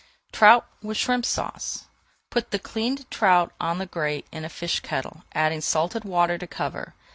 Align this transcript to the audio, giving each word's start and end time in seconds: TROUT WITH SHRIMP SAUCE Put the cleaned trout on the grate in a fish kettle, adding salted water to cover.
TROUT 0.31 0.65
WITH 0.81 0.97
SHRIMP 0.97 1.25
SAUCE 1.25 1.85
Put 2.31 2.49
the 2.49 2.57
cleaned 2.57 3.07
trout 3.11 3.53
on 3.61 3.77
the 3.77 3.85
grate 3.85 4.25
in 4.31 4.43
a 4.43 4.49
fish 4.49 4.79
kettle, 4.79 5.25
adding 5.35 5.61
salted 5.61 6.05
water 6.05 6.39
to 6.39 6.47
cover. 6.47 6.95